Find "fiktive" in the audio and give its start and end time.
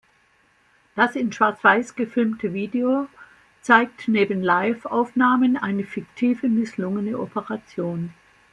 5.83-6.49